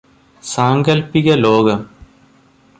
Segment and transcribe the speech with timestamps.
[0.43, 1.81] സാങ്കല്പിക ലോകം